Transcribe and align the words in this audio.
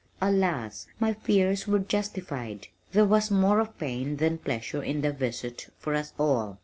Alas! 0.19 0.87
My 0.99 1.13
fears 1.13 1.67
were 1.67 1.77
justified. 1.77 2.69
There 2.91 3.05
was 3.05 3.29
more 3.29 3.59
of 3.59 3.77
pain 3.77 4.17
than 4.17 4.39
pleasure 4.39 4.81
in 4.81 5.01
the 5.01 5.11
visit, 5.13 5.71
for 5.77 5.93
us 5.93 6.11
all. 6.17 6.57